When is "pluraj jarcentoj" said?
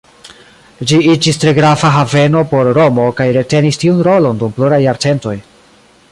4.57-5.35